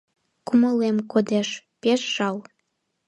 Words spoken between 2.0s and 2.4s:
жал.